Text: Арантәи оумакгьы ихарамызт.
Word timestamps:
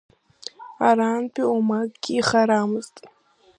Арантәи 0.87 1.47
оумакгьы 1.51 2.13
ихарамызт. 2.19 2.95